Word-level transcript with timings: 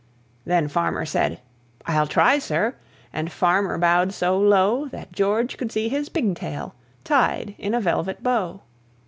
Then 0.45 0.67
Farmer 0.67 1.05
said, 1.05 1.41
"I'll 1.85 2.07
try, 2.07 2.39
sir," 2.39 2.73
and 3.13 3.31
Farmer 3.31 3.77
bowed 3.77 4.13
so 4.15 4.35
low 4.35 4.87
That 4.87 5.11
George 5.11 5.57
could 5.57 5.71
see 5.71 5.89
his 5.89 6.09
pigtail 6.09 6.73
tied 7.03 7.53
in 7.59 7.75
a 7.75 7.81
velvet 7.81 8.23
bow. 8.23 8.61